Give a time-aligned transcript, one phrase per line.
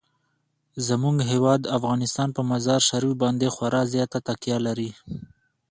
[0.87, 4.91] زموږ هیواد افغانستان په مزارشریف باندې خورا زیاته تکیه لري.